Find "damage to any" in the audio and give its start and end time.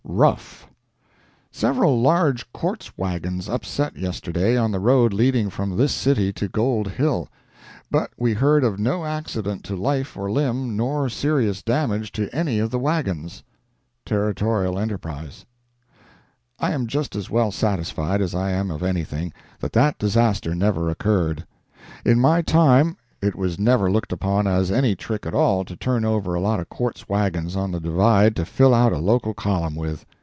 11.63-12.59